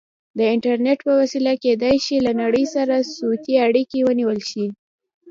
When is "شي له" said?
2.05-2.31